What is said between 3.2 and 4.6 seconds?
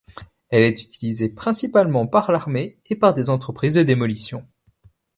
entreprises de démolition.